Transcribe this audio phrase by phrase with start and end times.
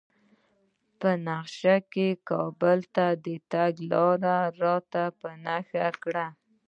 [0.99, 6.29] په نقشه کې کابل ته د تګ لار راته په نښه کړئ